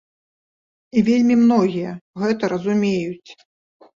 І 0.97 1.01
вельмі 1.09 1.35
многія 1.43 1.91
гэта 2.21 2.43
разумеюць. 2.53 3.29